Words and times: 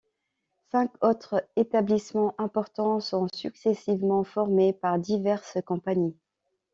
Cinq 0.71 0.89
autres 1.05 1.45
établissements 1.55 2.33
importants 2.39 2.99
sont 3.01 3.27
successivement 3.31 4.23
formés 4.23 4.73
par 4.73 4.97
diverses 4.97 5.59
compagnies. 5.63 6.17